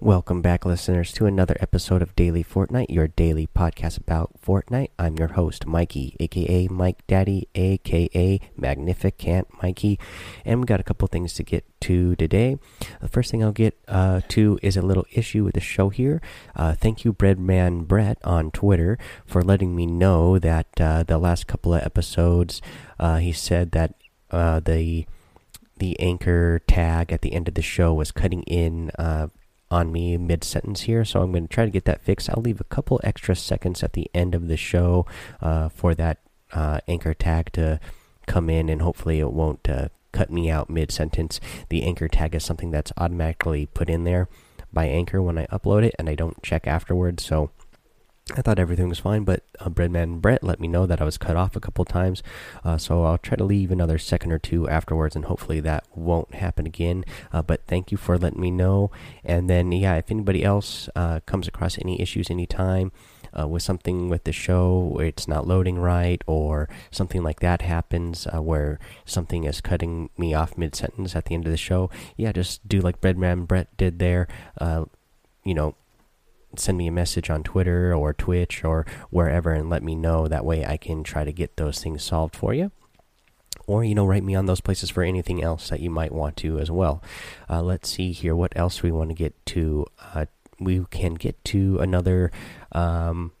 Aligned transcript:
Welcome 0.00 0.42
back, 0.42 0.64
listeners, 0.64 1.12
to 1.14 1.26
another 1.26 1.56
episode 1.58 2.02
of 2.02 2.14
Daily 2.14 2.44
Fortnite, 2.44 2.88
your 2.88 3.08
daily 3.08 3.48
podcast 3.48 3.98
about 3.98 4.30
Fortnite. 4.40 4.90
I'm 4.96 5.18
your 5.18 5.32
host, 5.32 5.66
Mikey, 5.66 6.14
aka 6.20 6.68
Mike 6.68 7.04
Daddy, 7.08 7.48
aka 7.56 8.38
Magnificent 8.56 9.48
Mikey, 9.60 9.98
and 10.44 10.60
we 10.60 10.66
got 10.66 10.78
a 10.78 10.84
couple 10.84 11.08
things 11.08 11.32
to 11.32 11.42
get 11.42 11.64
to 11.80 12.14
today. 12.14 12.58
The 13.00 13.08
first 13.08 13.32
thing 13.32 13.42
I'll 13.42 13.50
get 13.50 13.76
uh, 13.88 14.20
to 14.28 14.60
is 14.62 14.76
a 14.76 14.82
little 14.82 15.04
issue 15.10 15.42
with 15.42 15.54
the 15.54 15.60
show 15.60 15.88
here. 15.88 16.22
Uh, 16.54 16.74
thank 16.74 17.04
you, 17.04 17.12
Breadman 17.12 17.88
Brett, 17.88 18.18
on 18.22 18.52
Twitter, 18.52 18.98
for 19.26 19.42
letting 19.42 19.74
me 19.74 19.84
know 19.84 20.38
that 20.38 20.80
uh, 20.80 21.02
the 21.02 21.18
last 21.18 21.48
couple 21.48 21.74
of 21.74 21.82
episodes, 21.82 22.62
uh, 23.00 23.16
he 23.16 23.32
said 23.32 23.72
that 23.72 23.94
uh, 24.30 24.60
the 24.60 25.06
the 25.78 25.98
anchor 25.98 26.60
tag 26.68 27.12
at 27.12 27.22
the 27.22 27.32
end 27.32 27.48
of 27.48 27.54
the 27.54 27.62
show 27.62 27.92
was 27.92 28.12
cutting 28.12 28.42
in 28.44 28.90
uh, 28.96 29.26
on 29.70 29.92
me 29.92 30.16
mid 30.16 30.44
sentence 30.44 30.82
here, 30.82 31.04
so 31.04 31.22
I'm 31.22 31.32
going 31.32 31.46
to 31.46 31.54
try 31.54 31.64
to 31.64 31.70
get 31.70 31.84
that 31.84 32.00
fixed. 32.00 32.30
I'll 32.30 32.42
leave 32.42 32.60
a 32.60 32.64
couple 32.64 33.00
extra 33.04 33.36
seconds 33.36 33.82
at 33.82 33.92
the 33.92 34.10
end 34.14 34.34
of 34.34 34.48
the 34.48 34.56
show 34.56 35.06
uh, 35.40 35.68
for 35.68 35.94
that 35.94 36.18
uh, 36.52 36.80
anchor 36.88 37.14
tag 37.14 37.52
to 37.52 37.80
come 38.26 38.48
in, 38.48 38.68
and 38.68 38.82
hopefully 38.82 39.20
it 39.20 39.32
won't 39.32 39.68
uh, 39.68 39.88
cut 40.12 40.30
me 40.30 40.50
out 40.50 40.70
mid 40.70 40.90
sentence. 40.90 41.40
The 41.68 41.82
anchor 41.82 42.08
tag 42.08 42.34
is 42.34 42.44
something 42.44 42.70
that's 42.70 42.92
automatically 42.96 43.66
put 43.66 43.90
in 43.90 44.04
there 44.04 44.28
by 44.72 44.86
Anchor 44.86 45.22
when 45.22 45.38
I 45.38 45.46
upload 45.46 45.84
it, 45.84 45.94
and 45.98 46.08
I 46.08 46.14
don't 46.14 46.42
check 46.42 46.66
afterwards, 46.66 47.24
so 47.24 47.50
I 48.36 48.42
thought 48.42 48.58
everything 48.58 48.88
was 48.88 48.98
fine, 48.98 49.24
but 49.24 49.42
uh, 49.58 49.70
Breadman 49.70 50.20
Brett 50.20 50.44
let 50.44 50.60
me 50.60 50.68
know 50.68 50.86
that 50.86 51.00
I 51.00 51.04
was 51.04 51.16
cut 51.16 51.36
off 51.36 51.56
a 51.56 51.60
couple 51.60 51.84
times. 51.84 52.22
Uh, 52.62 52.76
so 52.76 53.04
I'll 53.04 53.18
try 53.18 53.36
to 53.36 53.44
leave 53.44 53.70
another 53.70 53.98
second 53.98 54.32
or 54.32 54.38
two 54.38 54.68
afterwards, 54.68 55.16
and 55.16 55.24
hopefully 55.24 55.60
that 55.60 55.84
won't 55.94 56.34
happen 56.34 56.66
again. 56.66 57.04
Uh, 57.32 57.42
but 57.42 57.62
thank 57.66 57.90
you 57.90 57.96
for 57.96 58.18
letting 58.18 58.40
me 58.40 58.50
know. 58.50 58.90
And 59.24 59.48
then, 59.48 59.72
yeah, 59.72 59.94
if 59.96 60.10
anybody 60.10 60.44
else 60.44 60.88
uh, 60.94 61.20
comes 61.26 61.48
across 61.48 61.78
any 61.78 62.00
issues 62.00 62.30
anytime 62.30 62.92
uh, 63.38 63.48
with 63.48 63.62
something 63.62 64.08
with 64.08 64.24
the 64.24 64.32
show, 64.32 64.98
it's 65.00 65.26
not 65.26 65.46
loading 65.46 65.78
right, 65.78 66.22
or 66.26 66.68
something 66.90 67.22
like 67.22 67.40
that 67.40 67.62
happens 67.62 68.26
uh, 68.26 68.42
where 68.42 68.78
something 69.06 69.44
is 69.44 69.60
cutting 69.62 70.10
me 70.18 70.34
off 70.34 70.58
mid 70.58 70.74
sentence 70.74 71.16
at 71.16 71.24
the 71.26 71.34
end 71.34 71.46
of 71.46 71.50
the 71.50 71.56
show, 71.56 71.90
yeah, 72.16 72.32
just 72.32 72.68
do 72.68 72.80
like 72.80 73.00
Breadman 73.00 73.46
Brett 73.46 73.74
did 73.76 73.98
there. 73.98 74.28
you 75.44 75.54
know, 75.54 75.74
send 76.56 76.78
me 76.78 76.86
a 76.86 76.92
message 76.92 77.30
on 77.30 77.42
Twitter 77.42 77.94
or 77.94 78.12
Twitch 78.12 78.64
or 78.64 78.86
wherever 79.10 79.52
and 79.52 79.68
let 79.68 79.82
me 79.82 79.94
know. 79.94 80.28
That 80.28 80.44
way 80.44 80.64
I 80.64 80.76
can 80.76 81.02
try 81.02 81.24
to 81.24 81.32
get 81.32 81.56
those 81.56 81.82
things 81.82 82.02
solved 82.02 82.34
for 82.34 82.54
you. 82.54 82.72
Or, 83.66 83.84
you 83.84 83.94
know, 83.94 84.06
write 84.06 84.24
me 84.24 84.34
on 84.34 84.46
those 84.46 84.62
places 84.62 84.88
for 84.88 85.02
anything 85.02 85.42
else 85.42 85.68
that 85.68 85.80
you 85.80 85.90
might 85.90 86.12
want 86.12 86.36
to 86.38 86.58
as 86.58 86.70
well. 86.70 87.02
Uh, 87.50 87.62
let's 87.62 87.90
see 87.90 88.12
here. 88.12 88.34
What 88.34 88.56
else 88.56 88.82
we 88.82 88.90
want 88.90 89.10
to 89.10 89.14
get 89.14 89.34
to? 89.46 89.84
Uh, 90.14 90.24
we 90.58 90.84
can 90.90 91.14
get 91.14 91.42
to 91.44 91.78
another. 91.78 92.32
Um, 92.72 93.32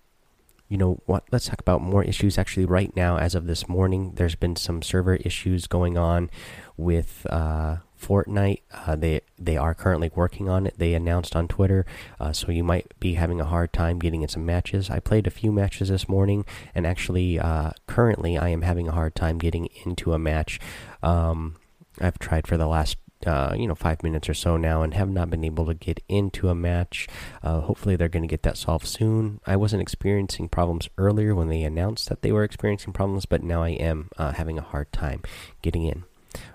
you 0.68 0.76
know 0.76 1.00
what? 1.06 1.24
Let's 1.32 1.46
talk 1.46 1.60
about 1.60 1.80
more 1.80 2.04
issues. 2.04 2.36
Actually, 2.36 2.66
right 2.66 2.94
now, 2.94 3.16
as 3.16 3.34
of 3.34 3.46
this 3.46 3.70
morning, 3.70 4.12
there's 4.16 4.34
been 4.34 4.54
some 4.54 4.82
server 4.82 5.16
issues 5.16 5.66
going 5.66 5.96
on 5.96 6.28
with. 6.76 7.26
Uh, 7.30 7.78
Fortnite. 7.98 8.62
Uh, 8.72 8.96
they 8.96 9.20
they 9.38 9.56
are 9.56 9.74
currently 9.74 10.10
working 10.14 10.48
on 10.48 10.66
it. 10.66 10.74
They 10.78 10.94
announced 10.94 11.36
on 11.36 11.48
Twitter, 11.48 11.84
uh, 12.20 12.32
so 12.32 12.50
you 12.52 12.64
might 12.64 12.98
be 13.00 13.14
having 13.14 13.40
a 13.40 13.44
hard 13.44 13.72
time 13.72 13.98
getting 13.98 14.22
in 14.22 14.28
some 14.28 14.46
matches. 14.46 14.90
I 14.90 15.00
played 15.00 15.26
a 15.26 15.30
few 15.30 15.52
matches 15.52 15.88
this 15.88 16.08
morning, 16.08 16.44
and 16.74 16.86
actually, 16.86 17.38
uh, 17.38 17.70
currently, 17.86 18.38
I 18.38 18.48
am 18.48 18.62
having 18.62 18.88
a 18.88 18.92
hard 18.92 19.14
time 19.14 19.38
getting 19.38 19.68
into 19.84 20.12
a 20.12 20.18
match. 20.18 20.60
Um, 21.02 21.56
I've 22.00 22.18
tried 22.18 22.46
for 22.46 22.56
the 22.56 22.66
last. 22.66 22.96
Uh, 23.26 23.52
you 23.58 23.66
know, 23.66 23.74
five 23.74 24.00
minutes 24.04 24.28
or 24.28 24.34
so 24.34 24.56
now, 24.56 24.82
and 24.82 24.94
have 24.94 25.08
not 25.08 25.28
been 25.28 25.42
able 25.42 25.66
to 25.66 25.74
get 25.74 25.98
into 26.08 26.48
a 26.48 26.54
match. 26.54 27.08
Uh, 27.42 27.58
hopefully, 27.62 27.96
they're 27.96 28.08
going 28.08 28.22
to 28.22 28.28
get 28.28 28.44
that 28.44 28.56
solved 28.56 28.86
soon. 28.86 29.40
I 29.44 29.56
wasn't 29.56 29.82
experiencing 29.82 30.48
problems 30.48 30.88
earlier 30.96 31.34
when 31.34 31.48
they 31.48 31.64
announced 31.64 32.08
that 32.10 32.22
they 32.22 32.30
were 32.30 32.44
experiencing 32.44 32.92
problems, 32.92 33.26
but 33.26 33.42
now 33.42 33.64
I 33.64 33.70
am 33.70 34.08
uh, 34.18 34.34
having 34.34 34.56
a 34.56 34.62
hard 34.62 34.92
time 34.92 35.22
getting 35.62 35.82
in. 35.82 36.04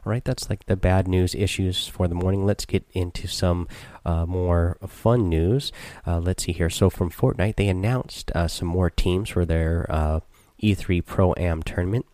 Right, 0.05 0.23
that's 0.23 0.49
like 0.49 0.66
the 0.66 0.75
bad 0.75 1.07
news 1.07 1.35
issues 1.35 1.88
for 1.88 2.07
the 2.07 2.16
morning. 2.16 2.45
Let's 2.45 2.66
get 2.66 2.85
into 2.94 3.27
some 3.27 3.67
uh, 4.05 4.25
more 4.25 4.77
fun 4.88 5.29
news. 5.29 5.71
Uh, 6.05 6.19
let's 6.19 6.44
see 6.44 6.51
here. 6.51 6.69
So, 6.69 6.89
from 6.89 7.09
Fortnite, 7.09 7.55
they 7.55 7.67
announced 7.67 8.31
uh, 8.35 8.47
some 8.47 8.67
more 8.67 8.89
teams 8.89 9.29
for 9.29 9.45
their 9.45 9.85
uh, 9.89 10.19
E3 10.61 11.05
Pro 11.05 11.33
Am 11.38 11.63
tournament. 11.63 12.05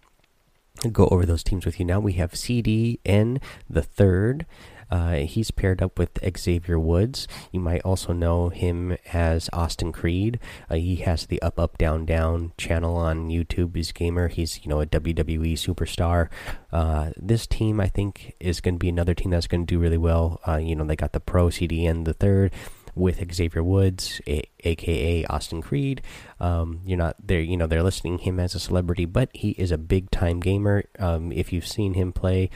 I'll 0.84 0.91
go 0.91 1.07
over 1.07 1.25
those 1.25 1.44
teams 1.44 1.66
with 1.66 1.80
you 1.80 1.85
now. 1.85 2.00
We 2.00 2.13
have 2.13 2.31
CDN 2.31 3.41
the 3.69 3.81
third. 3.81 4.46
Uh, 4.90 5.16
he's 5.16 5.52
paired 5.52 5.82
up 5.82 5.98
with 5.98 6.20
Xavier 6.38 6.80
Woods. 6.80 7.28
You 7.52 7.60
might 7.60 7.82
also 7.82 8.14
know 8.14 8.50
him 8.50 8.98
as 9.14 9.50
Austin 9.54 9.92
Creed. 9.92 10.40
Uh, 10.70 10.76
he 10.76 10.98
has 10.98 11.26
the 11.26 11.42
Up 11.42 11.60
Up 11.60 11.78
Down 11.78 12.06
Down 12.06 12.54
channel 12.58 12.96
on 12.96 13.30
YouTube. 13.30 13.76
He's 13.76 13.92
gamer. 13.92 14.28
He's 14.28 14.64
you 14.64 14.70
know 14.70 14.82
a 14.82 14.86
WWE 14.86 15.54
superstar. 15.54 16.30
Uh, 16.72 17.12
this 17.18 17.48
team 17.48 17.80
I 17.80 17.88
think 17.88 18.36
is 18.40 18.62
going 18.62 18.76
to 18.76 18.80
be 18.80 18.90
another 18.90 19.14
team 19.14 19.32
that's 19.32 19.48
going 19.48 19.66
to 19.66 19.74
do 19.76 19.80
really 19.80 19.98
well. 19.98 20.40
Uh, 20.48 20.58
you 20.58 20.76
know 20.76 20.86
they 20.86 20.96
got 20.96 21.14
the 21.14 21.20
Pro 21.20 21.48
CDN 21.48 22.06
the 22.06 22.14
third 22.14 22.52
with 22.96 23.34
Xavier 23.34 23.64
Woods, 23.64 24.22
a, 24.28 24.44
aka 24.64 25.26
Austin 25.26 25.62
Creed. 25.62 26.02
Um, 26.40 26.82
you're 26.86 26.98
not 26.98 27.16
there, 27.26 27.40
you 27.40 27.58
know, 27.58 27.68
they're 27.68 27.84
listing 27.84 28.20
him 28.20 28.40
as 28.40 28.56
a 28.56 28.60
celebrity, 28.60 29.06
but 29.06 29.30
he 29.34 29.52
is 29.52 29.72
a 29.72 29.78
big 29.78 30.12
time 30.12 30.40
gamer. 30.40 30.84
Um, 31.00 31.32
if 31.32 31.54
you've 31.54 31.68
seen 31.68 31.94
him 31.94 32.12
play, 32.12 32.50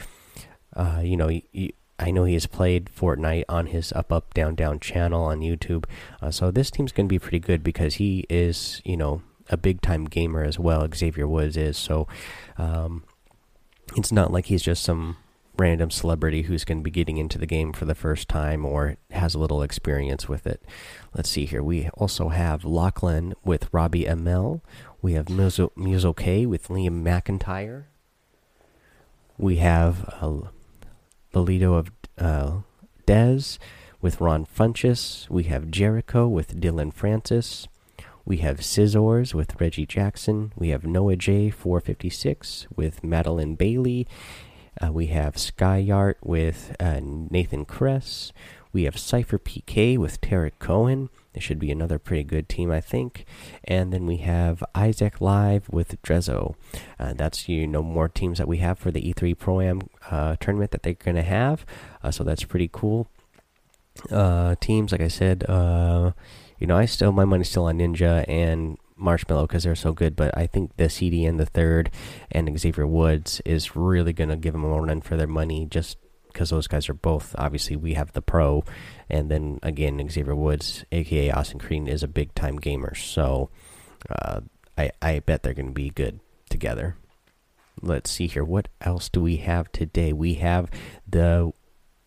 uh, 0.76 1.02
you 1.04 1.18
know, 1.18 1.30
you, 1.30 1.72
I 2.00 2.12
know 2.12 2.24
he 2.24 2.34
has 2.34 2.48
played 2.48 2.90
Fortnite 2.96 3.46
on 3.48 3.68
his 3.68 3.92
Up 3.94 4.12
Up 4.12 4.34
Down 4.34 4.56
Down 4.56 4.80
channel 4.80 5.24
on 5.26 5.42
YouTube. 5.42 5.86
Uh, 6.22 6.32
so 6.32 6.52
this 6.52 6.72
team's 6.72 6.92
going 6.92 7.08
to 7.08 7.14
be 7.14 7.20
pretty 7.20 7.40
good 7.40 7.64
because 7.64 7.96
he 7.96 8.26
is, 8.30 8.82
you 8.84 8.98
know, 8.98 9.22
a 9.50 9.58
big 9.58 9.82
time 9.82 10.06
gamer 10.06 10.44
as 10.44 10.58
well. 10.58 10.88
Xavier 10.94 11.28
Woods 11.28 11.56
is. 11.56 11.78
So 11.78 12.08
um, 12.58 13.04
it's 13.96 14.12
not 14.12 14.32
like 14.32 14.48
he's 14.48 14.64
just 14.64 14.84
some 14.84 15.18
random 15.56 15.92
celebrity 15.92 16.44
who's 16.44 16.66
going 16.66 16.80
to 16.80 16.84
be 16.84 16.90
getting 16.90 17.18
into 17.18 17.38
the 17.38 17.46
game 17.46 17.74
for 17.74 17.86
the 17.86 17.94
first 17.94 18.28
time 18.28 18.66
or 18.66 18.98
has 19.12 19.36
a 19.36 19.40
little 19.40 19.62
experience 19.62 20.28
with 20.28 20.48
it. 20.48 20.64
Let's 21.14 21.30
see 21.30 21.46
here. 21.46 21.62
We 21.62 21.90
also 21.90 22.30
have 22.30 22.66
Lachlan 22.66 23.36
with 23.44 23.70
Robbie 23.72 24.06
ML. 24.06 24.62
We 25.02 25.14
have 25.14 25.28
Muzo, 25.28 25.72
Muzo 25.78 26.16
K 26.16 26.48
with 26.48 26.70
Liam 26.70 27.04
McIntyre. 27.04 27.84
We 29.38 29.58
have. 29.58 30.12
Uh, 30.20 30.48
Bolito 31.34 31.78
of 31.78 31.92
uh, 32.18 32.62
Dez 33.08 33.58
with 34.02 34.22
Ron 34.22 34.46
Funches. 34.46 35.28
We 35.30 35.44
have 35.44 35.72
Jericho 35.72 36.28
with 36.28 36.60
Dillon 36.60 36.92
Francis. 36.92 37.68
We 38.26 38.38
have 38.38 38.60
Cizzorz 38.60 39.34
with 39.34 39.60
Reggie 39.60 39.86
Jackson. 39.86 40.54
We 40.56 40.70
have 40.70 40.86
Noah 40.86 41.16
J 41.16 41.50
456 41.50 42.68
with 42.76 43.04
Madeline 43.04 43.56
Bailey. 43.56 44.08
Uh, 44.82 44.92
we 44.92 45.08
have 45.08 45.36
Skyart 45.36 46.16
with 46.24 46.76
uh, 46.80 47.00
Nathan 47.02 47.66
Kress. 47.66 48.32
We 48.72 48.84
have 48.84 48.98
Cypher 48.98 49.40
PK 49.40 49.98
with 49.98 50.22
Tarek 50.22 50.54
Cohen. 50.60 51.10
This 51.34 51.44
should 51.44 51.60
be 51.60 51.72
another 51.72 52.00
pretty 52.00 52.24
good 52.24 52.48
team, 52.48 52.72
I 52.72 52.82
think. 52.82 53.26
And 53.64 53.92
then 53.92 54.06
we 54.06 54.18
have 54.18 54.64
Isaac 54.76 55.20
Live 55.20 55.70
with 55.70 56.02
Drezzo. 56.02 56.56
Uh, 57.00 57.14
that's 57.14 57.50
you 57.50 57.68
know 57.68 57.84
more 57.84 58.08
teams 58.08 58.38
that 58.38 58.48
we 58.48 58.58
have 58.58 58.80
for 58.80 58.92
the 58.92 59.02
E3 59.02 59.38
Pro 59.38 59.62
Am 59.62 59.82
uh, 60.10 60.36
tournament 60.40 60.72
that 60.72 60.84
they're 60.84 60.94
going 60.94 61.16
to 61.16 61.24
have. 61.24 61.66
Uh, 62.04 62.12
so 62.12 62.24
that's 62.24 62.44
pretty 62.44 62.70
cool. 62.72 63.08
Uh, 64.12 64.56
teams, 64.60 64.92
like 64.92 65.02
I 65.02 65.08
said, 65.08 65.44
uh, 65.48 66.12
you 66.60 66.68
know, 66.68 66.78
I 66.78 66.86
still 66.86 67.12
my 67.12 67.26
money's 67.26 67.50
still 67.50 67.66
on 67.66 67.80
Ninja 67.80 68.26
and 68.28 68.78
Marshmello 69.00 69.48
because 69.48 69.64
they're 69.64 69.76
so 69.76 69.92
good. 69.92 70.16
But 70.16 70.36
I 70.38 70.48
think 70.48 70.76
the 70.78 70.86
CDN 70.86 71.38
the 71.38 71.46
third 71.46 71.92
and 72.32 72.58
Xavier 72.60 72.88
Woods 72.88 73.42
is 73.46 73.76
really 73.76 74.14
going 74.14 74.30
to 74.30 74.36
give 74.36 74.54
them 74.54 74.64
a 74.64 74.68
run 74.68 75.02
for 75.02 75.18
their 75.18 75.28
money 75.28 75.66
just 75.66 75.98
because 76.34 76.50
those 76.50 76.68
guys 76.68 76.90
are 76.90 76.94
both 76.94 77.36
obviously 77.38 77.76
we 77.76 77.94
have 77.94 78.12
the 78.14 78.22
pro, 78.22 78.64
and 79.10 79.30
then 79.30 79.60
again 79.64 80.06
Xavier 80.10 80.36
Woods, 80.36 80.84
aka 80.92 81.32
Austin 81.32 81.60
Creed, 81.60 81.88
is 81.88 82.04
a 82.04 82.08
big 82.08 82.34
time 82.36 82.58
gamer. 82.58 82.96
So 82.96 83.50
uh, 84.10 84.42
I 84.78 84.92
I 85.02 85.20
bet 85.20 85.44
they're 85.44 85.54
going 85.54 85.68
to 85.68 85.74
be 85.74 85.90
good 85.90 86.20
together. 86.50 86.98
Let's 87.82 88.12
see 88.12 88.28
here. 88.28 88.44
What 88.44 88.68
else 88.82 89.10
do 89.10 89.22
we 89.22 89.38
have 89.38 89.72
today? 89.72 90.14
We 90.14 90.36
have 90.36 90.70
the 91.08 91.54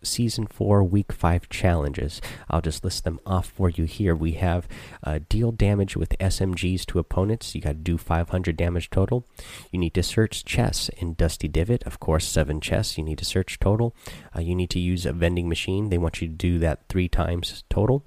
Season 0.02 0.46
4 0.46 0.84
Week 0.84 1.12
5 1.12 1.48
challenges. 1.48 2.20
I'll 2.48 2.60
just 2.60 2.84
list 2.84 3.04
them 3.04 3.20
off 3.26 3.46
for 3.48 3.68
you 3.70 3.84
here. 3.84 4.14
We 4.14 4.32
have 4.32 4.68
uh, 5.02 5.20
deal 5.28 5.52
damage 5.52 5.96
with 5.96 6.18
SMGs 6.18 6.86
to 6.86 6.98
opponents. 6.98 7.54
You 7.54 7.60
got 7.60 7.70
to 7.70 7.74
do 7.74 7.98
500 7.98 8.56
damage 8.56 8.90
total. 8.90 9.26
You 9.70 9.78
need 9.78 9.94
to 9.94 10.02
search 10.02 10.44
chests 10.44 10.88
in 10.90 11.14
Dusty 11.14 11.48
Divot. 11.48 11.82
Of 11.84 12.00
course, 12.00 12.26
seven 12.26 12.60
chests 12.60 12.98
you 12.98 13.04
need 13.04 13.18
to 13.18 13.24
search 13.24 13.58
total. 13.58 13.94
Uh, 14.34 14.40
you 14.40 14.54
need 14.54 14.70
to 14.70 14.80
use 14.80 15.06
a 15.06 15.12
vending 15.12 15.48
machine. 15.48 15.88
They 15.88 15.98
want 15.98 16.20
you 16.20 16.28
to 16.28 16.34
do 16.34 16.58
that 16.60 16.88
three 16.88 17.08
times 17.08 17.64
total. 17.68 18.04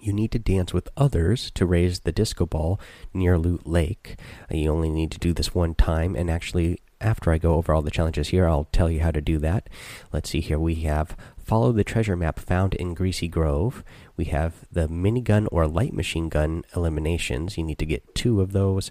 You 0.00 0.12
need 0.12 0.32
to 0.32 0.38
dance 0.38 0.72
with 0.72 0.88
others 0.96 1.50
to 1.52 1.66
raise 1.66 2.00
the 2.00 2.12
disco 2.12 2.46
ball 2.46 2.80
near 3.12 3.36
Loot 3.36 3.66
Lake. 3.66 4.16
Uh, 4.50 4.56
you 4.56 4.70
only 4.70 4.88
need 4.88 5.10
to 5.12 5.18
do 5.18 5.32
this 5.32 5.54
one 5.54 5.74
time, 5.74 6.16
and 6.16 6.30
actually, 6.30 6.80
after 7.00 7.30
I 7.30 7.38
go 7.38 7.54
over 7.54 7.72
all 7.72 7.82
the 7.82 7.90
challenges 7.90 8.28
here, 8.28 8.46
I'll 8.46 8.68
tell 8.72 8.90
you 8.90 9.00
how 9.00 9.10
to 9.10 9.20
do 9.20 9.38
that. 9.38 9.68
Let's 10.12 10.30
see 10.30 10.40
here. 10.40 10.58
We 10.58 10.76
have 10.76 11.16
follow 11.38 11.72
the 11.72 11.82
treasure 11.82 12.16
map 12.16 12.38
found 12.38 12.74
in 12.74 12.94
Greasy 12.94 13.26
Grove. 13.26 13.82
We 14.16 14.26
have 14.26 14.66
the 14.70 14.86
minigun 14.88 15.48
or 15.50 15.66
light 15.66 15.92
machine 15.92 16.28
gun 16.28 16.64
eliminations. 16.76 17.58
You 17.58 17.64
need 17.64 17.78
to 17.78 17.86
get 17.86 18.14
two 18.14 18.40
of 18.40 18.52
those. 18.52 18.90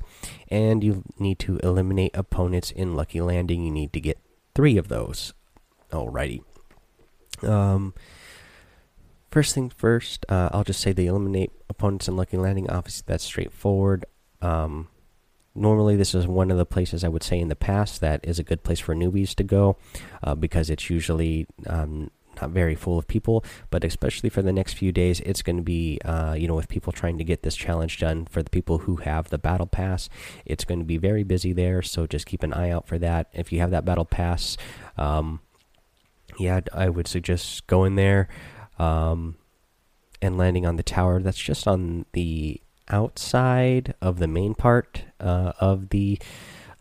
And 0.50 0.84
you 0.84 1.04
need 1.18 1.40
to 1.40 1.58
eliminate 1.60 2.12
opponents 2.16 2.72
in 2.72 2.96
Lucky 2.96 3.22
Landing. 3.22 3.64
You 3.64 3.72
need 3.72 3.94
to 3.94 4.02
get 4.02 4.20
three 4.56 4.78
of 4.78 4.88
those. 4.88 5.34
Alrighty. 5.92 6.44
Um, 7.44 7.94
first 9.32 9.56
thing 9.56 9.70
first, 9.70 10.26
uh, 10.28 10.50
I'll 10.52 10.64
just 10.64 10.82
say 10.82 10.92
they 10.92 11.06
eliminate 11.06 11.52
opponents 11.70 12.08
in 12.08 12.18
Lucky 12.18 12.38
Landing. 12.38 12.70
Obviously, 12.70 13.06
that's 13.08 13.24
straightforward. 13.24 14.06
Um, 14.42 14.90
normally, 15.60 15.96
this 15.96 16.16
is 16.16 16.28
one 16.28 16.52
of 16.52 16.58
the 16.58 16.66
places 16.66 17.04
I 17.04 17.10
would 17.10 17.24
say 17.24 17.40
in 17.40 17.50
the 17.50 17.56
past 17.56 18.02
that 18.02 18.22
is 18.24 18.40
a 18.40 18.44
good 18.44 18.64
place 18.64 18.80
for 18.80 18.96
newbies 18.96 19.36
to 19.36 19.44
go 19.44 19.78
uh, 20.24 20.36
because 20.36 20.70
it's 20.70 20.90
usually 20.90 21.48
um, 21.68 22.12
not 22.42 22.52
very 22.52 22.76
full 22.76 22.98
of 22.98 23.08
people. 23.08 23.44
But 23.70 23.84
especially 23.84 24.30
for 24.30 24.42
the 24.42 24.54
next 24.54 24.74
few 24.74 24.92
days, 24.92 25.20
it's 25.22 25.42
going 25.42 25.58
to 25.58 25.64
be, 25.64 26.00
uh, 26.06 26.34
you 26.34 26.48
know, 26.48 26.56
with 26.56 26.70
people 26.70 26.94
trying 26.94 27.18
to 27.18 27.24
get 27.24 27.44
this 27.44 27.56
challenge 27.56 28.00
done 28.00 28.26
for 28.26 28.42
the 28.42 28.50
people 28.50 28.80
who 28.80 28.98
have 28.98 29.30
the 29.30 29.38
battle 29.38 29.68
pass, 29.68 30.10
it's 30.46 30.66
going 30.66 30.80
to 30.80 30.86
be 30.86 30.98
very 30.98 31.24
busy 31.24 31.54
there. 31.54 31.82
So 31.82 32.08
just 32.08 32.26
keep 32.26 32.44
an 32.44 32.54
eye 32.54 32.72
out 32.72 32.88
for 32.88 32.98
that. 33.00 33.28
If 33.34 33.52
you 33.52 33.60
have 33.60 33.72
that 33.72 33.86
battle 33.86 34.06
pass, 34.06 34.58
um, 34.98 35.42
yeah, 36.38 36.62
I 36.74 36.90
would 36.90 37.08
suggest 37.08 37.68
going 37.68 37.96
there 37.96 38.30
um, 38.78 39.36
and 40.22 40.38
landing 40.38 40.66
on 40.66 40.78
the 40.78 40.84
tower. 40.84 41.22
That's 41.22 41.38
just 41.38 41.68
on 41.68 42.06
the 42.14 42.62
outside 42.89 43.94
of 44.01 44.19
the 44.19 44.27
main 44.27 44.56
part 44.56 45.03
uh, 45.19 45.53
of 45.59 45.89
the 45.89 46.19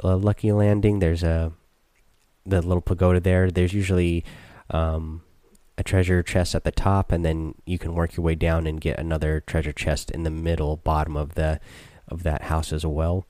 uh, 0.02 0.16
Lucky 0.16 0.52
Landing. 0.52 0.99
There's 0.99 1.22
a 1.22 1.52
the 2.46 2.62
little 2.62 2.81
pagoda 2.81 3.20
there. 3.20 3.50
There's 3.50 3.75
usually 3.75 4.25
um, 4.70 5.22
a 5.76 5.82
treasure 5.82 6.22
chest 6.22 6.55
at 6.55 6.64
the 6.64 6.70
top, 6.70 7.12
and 7.12 7.25
then 7.25 7.55
you 7.66 7.78
can 7.78 7.94
work 7.94 8.16
your 8.16 8.25
way 8.25 8.34
down 8.34 8.66
and 8.66 8.81
get 8.81 8.99
another 8.99 9.40
treasure 9.40 9.72
chest 9.72 10.10
in 10.10 10.22
the 10.22 10.31
middle 10.31 10.76
bottom 10.76 11.16
of 11.16 11.34
the 11.34 11.60
of 12.08 12.22
that 12.22 12.44
house 12.44 12.72
as 12.72 12.87
well. 12.87 13.26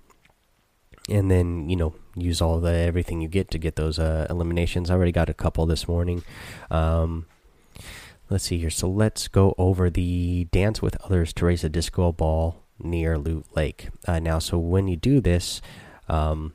And 1.09 1.31
then 1.31 1.69
you 1.69 1.77
know 1.77 1.95
use 2.17 2.41
all 2.41 2.61
the 2.61 2.73
everything 2.73 3.21
you 3.21 3.29
get 3.29 3.51
to 3.51 3.59
get 3.59 3.77
those 3.77 3.99
uh, 3.99 4.27
eliminations. 4.31 4.91
I 4.91 4.95
already 4.95 5.13
got 5.13 5.29
a 5.29 5.35
couple 5.35 5.67
this 5.67 5.89
morning. 5.89 6.23
Um, 6.71 7.27
let's 8.31 8.45
see 8.45 8.59
here. 8.59 8.71
So 8.71 8.89
let's 8.89 9.27
go 9.27 9.55
over 9.59 9.91
the 9.91 10.45
dance 10.53 10.81
with 10.81 10.97
others 11.05 11.33
to 11.35 11.47
raise 11.47 11.65
a 11.65 11.69
disco 11.69 12.13
ball 12.13 12.63
near 12.79 13.19
Loot 13.19 13.47
Lake. 13.55 13.89
Uh, 14.07 14.19
now, 14.19 14.39
so 14.39 14.59
when 14.59 14.89
you 14.89 14.97
do 14.97 15.21
this, 15.21 15.61
um, 16.09 16.53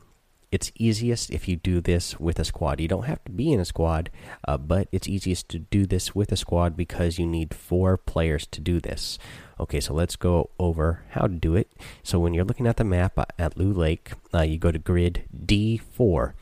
it's 0.54 0.70
easiest 0.78 1.30
if 1.30 1.48
you 1.48 1.56
do 1.56 1.80
this 1.80 2.20
with 2.20 2.38
a 2.38 2.44
squad. 2.44 2.80
You 2.80 2.86
don't 2.86 3.06
have 3.06 3.24
to 3.24 3.32
be 3.32 3.52
in 3.52 3.58
a 3.58 3.64
squad, 3.64 4.08
uh, 4.46 4.56
but 4.56 4.86
it's 4.92 5.08
easiest 5.08 5.48
to 5.48 5.58
do 5.58 5.84
this 5.84 6.14
with 6.14 6.30
a 6.30 6.36
squad 6.36 6.76
because 6.76 7.18
you 7.18 7.26
need 7.26 7.52
four 7.52 7.96
players 7.96 8.46
to 8.46 8.60
do 8.60 8.78
this. 8.78 9.18
Okay, 9.58 9.80
so 9.80 9.92
let's 9.94 10.14
go 10.14 10.50
over 10.60 11.02
how 11.10 11.22
to 11.22 11.34
do 11.34 11.56
it. 11.56 11.72
So 12.04 12.20
when 12.20 12.34
you're 12.34 12.44
looking 12.44 12.68
at 12.68 12.76
the 12.76 12.84
map 12.84 13.18
uh, 13.18 13.24
at 13.36 13.56
Loot 13.56 13.76
Lake, 13.76 14.12
uh, 14.32 14.42
you 14.42 14.58
go 14.58 14.70
to 14.70 14.78
grid 14.78 15.24
D4. 15.36 16.34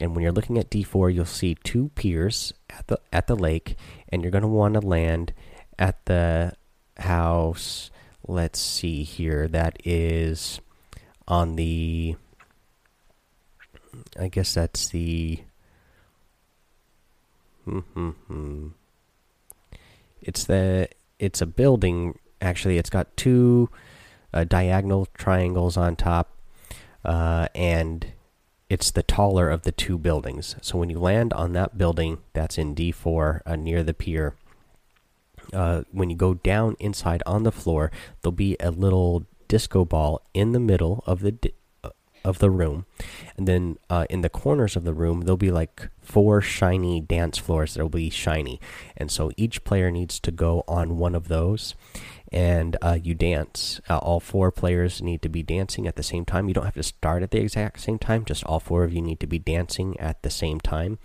And 0.00 0.14
when 0.14 0.22
you're 0.22 0.32
looking 0.32 0.56
at 0.56 0.70
D4, 0.70 1.12
you'll 1.12 1.26
see 1.26 1.54
two 1.56 1.90
piers 1.94 2.54
at 2.70 2.86
the 2.86 2.98
at 3.12 3.26
the 3.26 3.36
lake, 3.36 3.76
and 4.08 4.22
you're 4.22 4.30
going 4.30 4.40
to 4.40 4.48
want 4.48 4.72
to 4.72 4.80
land 4.80 5.34
at 5.78 6.06
the 6.06 6.54
house 6.96 7.90
let's 8.30 8.60
see 8.60 9.02
here. 9.02 9.48
That 9.48 9.78
is 9.84 10.60
on 11.26 11.56
the. 11.56 12.16
I 14.18 14.28
guess 14.28 14.54
that's 14.54 14.88
the. 14.88 15.40
It's 20.20 20.44
the. 20.44 20.88
It's 21.18 21.42
a 21.42 21.46
building. 21.46 22.18
Actually, 22.40 22.78
it's 22.78 22.90
got 22.90 23.16
two 23.16 23.68
uh, 24.32 24.44
diagonal 24.44 25.06
triangles 25.14 25.76
on 25.76 25.96
top, 25.96 26.36
uh, 27.04 27.48
and 27.54 28.12
it's 28.70 28.90
the 28.90 29.02
taller 29.02 29.50
of 29.50 29.62
the 29.62 29.72
two 29.72 29.98
buildings. 29.98 30.56
So 30.62 30.78
when 30.78 30.88
you 30.88 30.98
land 30.98 31.32
on 31.32 31.52
that 31.52 31.76
building, 31.76 32.18
that's 32.32 32.56
in 32.56 32.74
D4 32.74 33.40
uh, 33.44 33.56
near 33.56 33.82
the 33.82 33.92
pier 33.92 34.36
uh, 35.52 35.82
when 35.90 36.10
you 36.10 36.16
go 36.16 36.34
down 36.34 36.76
inside 36.78 37.22
on 37.26 37.42
the 37.42 37.52
floor, 37.52 37.90
there'll 38.22 38.32
be 38.32 38.56
a 38.60 38.70
little 38.70 39.26
disco 39.48 39.84
ball 39.84 40.22
in 40.32 40.52
the 40.52 40.60
middle 40.60 41.02
of 41.06 41.20
the 41.20 41.36
uh, 41.82 41.90
of 42.24 42.38
the 42.38 42.50
room, 42.50 42.84
and 43.36 43.48
then 43.48 43.78
uh, 43.88 44.06
in 44.10 44.20
the 44.20 44.28
corners 44.28 44.76
of 44.76 44.84
the 44.84 44.92
room 44.92 45.22
there'll 45.22 45.36
be 45.36 45.50
like 45.50 45.88
four 46.02 46.40
shiny 46.40 47.00
dance 47.00 47.38
floors 47.38 47.74
that'll 47.74 47.88
be 47.88 48.10
shiny, 48.10 48.60
and 48.96 49.10
so 49.10 49.30
each 49.36 49.64
player 49.64 49.90
needs 49.90 50.20
to 50.20 50.30
go 50.30 50.62
on 50.68 50.98
one 50.98 51.14
of 51.14 51.28
those, 51.28 51.74
and 52.30 52.76
uh, 52.82 52.98
you 53.02 53.14
dance. 53.14 53.80
Uh, 53.88 53.98
all 53.98 54.20
four 54.20 54.50
players 54.50 55.02
need 55.02 55.22
to 55.22 55.28
be 55.28 55.42
dancing 55.42 55.86
at 55.86 55.96
the 55.96 56.02
same 56.02 56.24
time. 56.24 56.46
You 56.46 56.54
don't 56.54 56.64
have 56.64 56.74
to 56.74 56.82
start 56.82 57.22
at 57.22 57.30
the 57.30 57.40
exact 57.40 57.80
same 57.80 57.98
time; 57.98 58.24
just 58.24 58.44
all 58.44 58.60
four 58.60 58.84
of 58.84 58.92
you 58.92 59.00
need 59.00 59.20
to 59.20 59.26
be 59.26 59.38
dancing 59.38 59.98
at 59.98 60.22
the 60.22 60.30
same 60.30 60.60
time 60.60 60.98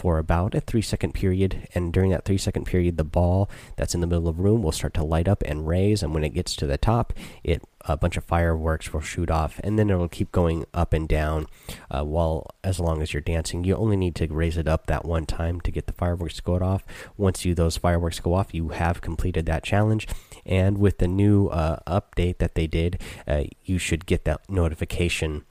for 0.00 0.16
about 0.16 0.54
a 0.54 0.60
three 0.60 0.80
second 0.80 1.12
period. 1.12 1.68
And 1.74 1.92
during 1.92 2.10
that 2.10 2.24
three 2.24 2.38
second 2.38 2.64
period, 2.64 2.96
the 2.96 3.04
ball 3.04 3.50
that's 3.76 3.94
in 3.94 4.00
the 4.00 4.06
middle 4.06 4.28
of 4.28 4.38
the 4.38 4.42
room 4.42 4.62
will 4.62 4.72
start 4.72 4.94
to 4.94 5.04
light 5.04 5.28
up 5.28 5.42
and 5.44 5.68
raise. 5.68 6.02
And 6.02 6.14
when 6.14 6.24
it 6.24 6.30
gets 6.30 6.56
to 6.56 6.66
the 6.66 6.78
top, 6.78 7.12
it 7.44 7.62
a 7.82 7.98
bunch 7.98 8.16
of 8.16 8.24
fireworks 8.24 8.92
will 8.92 9.00
shoot 9.00 9.30
off, 9.30 9.58
and 9.62 9.78
then 9.78 9.88
it'll 9.88 10.08
keep 10.08 10.32
going 10.32 10.64
up 10.72 10.94
and 10.94 11.06
down. 11.08 11.46
Uh, 11.90 12.02
while 12.02 12.46
as 12.64 12.80
long 12.80 13.02
as 13.02 13.12
you're 13.12 13.20
dancing, 13.20 13.62
you 13.62 13.74
only 13.74 13.96
need 13.96 14.14
to 14.14 14.26
raise 14.26 14.56
it 14.56 14.68
up 14.68 14.86
that 14.86 15.04
one 15.04 15.26
time 15.26 15.60
to 15.62 15.70
get 15.70 15.86
the 15.86 15.92
fireworks 15.92 16.36
to 16.36 16.42
go 16.42 16.56
off. 16.56 16.82
Once 17.18 17.44
you 17.44 17.54
those 17.54 17.76
fireworks 17.76 18.20
go 18.20 18.34
off, 18.34 18.54
you 18.54 18.70
have 18.70 19.02
completed 19.02 19.44
that 19.46 19.64
challenge. 19.64 20.08
And 20.46 20.78
with 20.78 20.96
the 20.98 21.08
new 21.08 21.48
uh, 21.48 21.78
update 21.86 22.38
that 22.38 22.54
they 22.54 22.66
did, 22.66 23.00
uh, 23.26 23.44
you 23.64 23.78
should 23.78 24.06
get 24.06 24.24
that 24.24 24.48
notification 24.48 25.44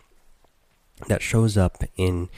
that 1.07 1.21
shows 1.21 1.55
up 1.55 1.83
in 1.95 2.29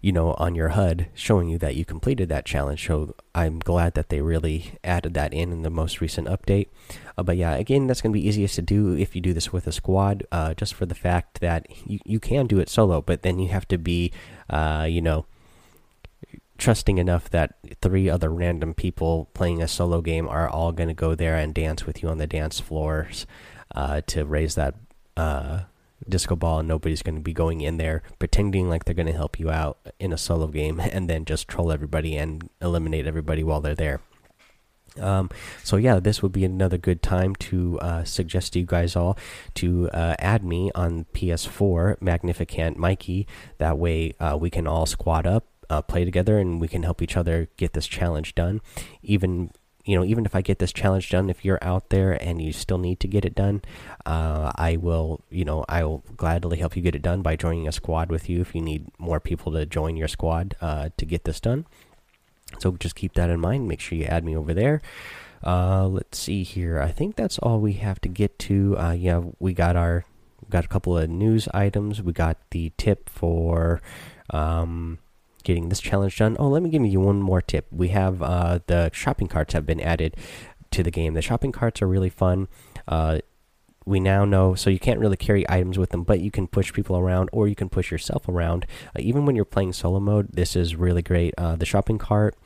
you 0.00 0.12
know, 0.12 0.34
on 0.34 0.54
your 0.54 0.70
HUD 0.70 1.08
showing 1.14 1.48
you 1.48 1.58
that 1.58 1.74
you 1.74 1.84
completed 1.84 2.28
that 2.28 2.44
challenge. 2.44 2.86
So 2.86 3.14
I'm 3.34 3.58
glad 3.58 3.94
that 3.94 4.08
they 4.10 4.20
really 4.20 4.78
added 4.84 5.14
that 5.14 5.34
in 5.34 5.52
in 5.52 5.62
the 5.62 5.70
most 5.70 6.00
recent 6.00 6.28
update. 6.28 6.68
Uh, 7.16 7.24
but 7.24 7.36
yeah, 7.36 7.54
again, 7.54 7.86
that's 7.86 8.00
going 8.00 8.12
to 8.12 8.18
be 8.18 8.26
easiest 8.26 8.54
to 8.56 8.62
do 8.62 8.96
if 8.96 9.16
you 9.16 9.20
do 9.20 9.34
this 9.34 9.52
with 9.52 9.66
a 9.66 9.72
squad, 9.72 10.24
uh, 10.30 10.54
just 10.54 10.74
for 10.74 10.86
the 10.86 10.94
fact 10.94 11.40
that 11.40 11.66
you, 11.84 11.98
you 12.04 12.20
can 12.20 12.46
do 12.46 12.60
it 12.60 12.68
solo, 12.68 13.00
but 13.00 13.22
then 13.22 13.40
you 13.40 13.48
have 13.48 13.66
to 13.68 13.78
be, 13.78 14.12
uh, 14.48 14.86
you 14.88 15.02
know, 15.02 15.26
trusting 16.58 16.98
enough 16.98 17.30
that 17.30 17.56
three 17.80 18.08
other 18.08 18.30
random 18.30 18.74
people 18.74 19.28
playing 19.32 19.62
a 19.62 19.68
solo 19.68 20.00
game 20.00 20.28
are 20.28 20.48
all 20.48 20.72
going 20.72 20.88
to 20.88 20.94
go 20.94 21.14
there 21.14 21.36
and 21.36 21.54
dance 21.54 21.86
with 21.86 22.02
you 22.02 22.08
on 22.08 22.18
the 22.18 22.26
dance 22.26 22.60
floors 22.60 23.26
uh, 23.74 24.00
to 24.06 24.24
raise 24.24 24.54
that 24.56 24.74
uh, 25.16 25.60
disco 26.08 26.36
ball 26.36 26.60
and 26.60 26.68
nobody's 26.68 27.02
going 27.02 27.14
to 27.14 27.20
be 27.20 27.32
going 27.32 27.60
in 27.60 27.76
there 27.76 28.02
pretending 28.18 28.68
like 28.68 28.84
they're 28.84 28.94
going 28.94 29.06
to 29.06 29.12
help 29.12 29.38
you 29.38 29.50
out 29.50 29.78
in 29.98 30.12
a 30.12 30.18
solo 30.18 30.46
game 30.46 30.80
and 30.92 31.08
then 31.08 31.24
just 31.24 31.48
troll 31.48 31.72
everybody 31.72 32.16
and 32.16 32.48
eliminate 32.60 33.06
everybody 33.06 33.42
while 33.42 33.60
they're 33.60 33.74
there. 33.74 34.00
Um, 34.98 35.30
so 35.62 35.76
yeah, 35.76 36.00
this 36.00 36.22
would 36.22 36.32
be 36.32 36.44
another 36.44 36.78
good 36.78 37.02
time 37.02 37.34
to 37.36 37.78
uh, 37.80 38.04
suggest 38.04 38.52
to 38.52 38.60
you 38.60 38.66
guys 38.66 38.96
all 38.96 39.16
to 39.54 39.90
uh, 39.90 40.16
add 40.18 40.44
me 40.44 40.70
on 40.74 41.06
PS4 41.14 42.00
Magnificent 42.00 42.76
Mikey. 42.76 43.26
That 43.58 43.78
way 43.78 44.14
uh, 44.18 44.36
we 44.40 44.50
can 44.50 44.66
all 44.66 44.86
squad 44.86 45.26
up, 45.26 45.46
uh, 45.70 45.82
play 45.82 46.04
together, 46.04 46.38
and 46.38 46.60
we 46.60 46.68
can 46.68 46.82
help 46.82 47.02
each 47.02 47.16
other 47.16 47.48
get 47.56 47.74
this 47.74 47.86
challenge 47.86 48.34
done. 48.34 48.60
Even 49.02 49.50
you 49.88 49.96
know, 49.96 50.04
even 50.04 50.26
if 50.26 50.36
I 50.36 50.42
get 50.42 50.58
this 50.58 50.70
challenge 50.70 51.08
done, 51.08 51.30
if 51.30 51.46
you're 51.46 51.58
out 51.62 51.88
there 51.88 52.12
and 52.12 52.42
you 52.42 52.52
still 52.52 52.76
need 52.76 53.00
to 53.00 53.08
get 53.08 53.24
it 53.24 53.34
done, 53.34 53.62
uh, 54.04 54.52
I 54.54 54.76
will, 54.76 55.22
you 55.30 55.46
know, 55.46 55.64
I 55.66 55.82
will 55.82 56.04
gladly 56.14 56.58
help 56.58 56.76
you 56.76 56.82
get 56.82 56.94
it 56.94 57.00
done 57.00 57.22
by 57.22 57.36
joining 57.36 57.66
a 57.66 57.72
squad 57.72 58.10
with 58.10 58.28
you 58.28 58.42
if 58.42 58.54
you 58.54 58.60
need 58.60 58.84
more 58.98 59.18
people 59.18 59.50
to 59.52 59.64
join 59.64 59.96
your 59.96 60.06
squad 60.06 60.56
uh, 60.60 60.90
to 60.98 61.06
get 61.06 61.24
this 61.24 61.40
done. 61.40 61.64
So 62.58 62.72
just 62.72 62.96
keep 62.96 63.14
that 63.14 63.30
in 63.30 63.40
mind. 63.40 63.66
Make 63.66 63.80
sure 63.80 63.96
you 63.96 64.04
add 64.04 64.24
me 64.24 64.36
over 64.36 64.52
there. 64.52 64.82
Uh, 65.42 65.86
let's 65.86 66.18
see 66.18 66.42
here. 66.42 66.82
I 66.82 66.92
think 66.92 67.16
that's 67.16 67.38
all 67.38 67.58
we 67.58 67.72
have 67.74 67.98
to 68.02 68.10
get 68.10 68.38
to. 68.40 68.76
Uh, 68.76 68.92
yeah, 68.92 69.22
we 69.38 69.54
got 69.54 69.74
our 69.74 70.04
got 70.50 70.66
a 70.66 70.68
couple 70.68 70.98
of 70.98 71.08
news 71.08 71.48
items. 71.54 72.02
We 72.02 72.12
got 72.12 72.36
the 72.50 72.72
tip 72.76 73.08
for 73.08 73.80
um, 74.28 74.98
getting 75.44 75.68
this 75.68 75.80
challenge 75.80 76.18
done. 76.18 76.36
Oh, 76.38 76.48
let 76.48 76.62
me 76.62 76.70
give 76.70 76.84
you 76.84 77.00
one 77.00 77.20
more 77.20 77.40
tip. 77.40 77.66
We 77.70 77.88
have 77.88 78.22
uh, 78.22 78.60
the 78.66 78.90
shopping 78.92 79.28
carts 79.28 79.54
have 79.54 79.66
been 79.66 79.80
added 79.80 80.16
to 80.70 80.82
the 80.82 80.90
game. 80.90 81.14
The 81.14 81.22
shopping 81.22 81.52
carts 81.52 81.80
are 81.82 81.88
really 81.88 82.10
fun. 82.10 82.48
Uh, 82.86 83.20
we 83.84 84.00
now 84.00 84.26
know 84.26 84.54
so 84.54 84.68
you 84.68 84.78
can't 84.78 85.00
really 85.00 85.16
carry 85.16 85.48
items 85.48 85.78
with 85.78 85.90
them, 85.90 86.04
but 86.04 86.20
you 86.20 86.30
can 86.30 86.46
push 86.46 86.72
people 86.72 86.98
around 86.98 87.30
or 87.32 87.48
you 87.48 87.54
can 87.54 87.70
push 87.70 87.90
yourself 87.90 88.28
around. 88.28 88.66
Uh, 88.94 89.00
even 89.00 89.24
when 89.24 89.34
you're 89.34 89.46
playing 89.46 89.72
solo 89.72 89.98
mode, 89.98 90.28
this 90.32 90.54
is 90.54 90.76
really 90.76 91.00
great. 91.02 91.34
Uh, 91.38 91.56
the 91.56 91.64
shopping 91.64 91.98
cart 91.98 92.36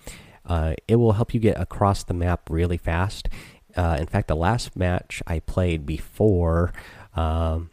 uh, 0.46 0.74
it 0.88 0.96
will 0.96 1.12
help 1.12 1.34
you 1.34 1.40
get 1.40 1.60
across 1.60 2.04
the 2.04 2.14
map 2.14 2.48
really 2.48 2.76
fast. 2.76 3.28
Uh, 3.76 3.96
in 3.98 4.06
fact, 4.06 4.28
the 4.28 4.36
last 4.36 4.76
match 4.76 5.22
I 5.26 5.40
played 5.40 5.86
before 5.86 6.72
um, 7.14 7.70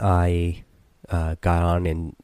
I 0.00 0.62
got 1.08 1.62
on 1.62 1.86
and 1.86 2.14